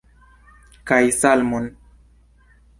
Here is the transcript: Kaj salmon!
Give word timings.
Kaj 0.91 0.99
salmon! 1.19 1.71